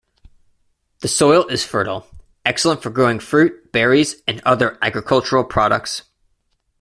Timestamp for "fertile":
1.63-2.07